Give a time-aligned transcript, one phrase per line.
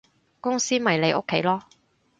[0.39, 1.61] 公司咪你屋企囉